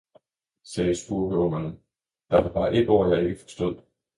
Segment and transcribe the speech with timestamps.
[0.63, 1.79] sagde spurveungerne,
[2.31, 3.75] der var bare et ord, jeg ikke forstod.